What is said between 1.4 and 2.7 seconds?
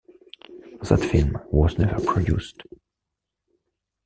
was never produced.